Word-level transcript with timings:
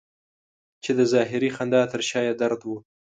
چې 0.83 0.91
د 0.97 1.01
ظاهري 1.13 1.49
خندا 1.55 1.81
تر 1.91 2.01
شا 2.09 2.21
یې 2.27 2.33
درد 2.41 2.61
و. 2.65 2.69